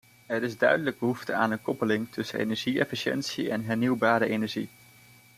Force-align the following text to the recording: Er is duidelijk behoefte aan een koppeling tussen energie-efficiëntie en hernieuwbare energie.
Er 0.25 0.43
is 0.43 0.57
duidelijk 0.57 0.99
behoefte 0.99 1.33
aan 1.33 1.51
een 1.51 1.61
koppeling 1.61 2.11
tussen 2.11 2.39
energie-efficiëntie 2.39 3.49
en 3.51 3.63
hernieuwbare 3.63 4.27
energie. 4.29 4.69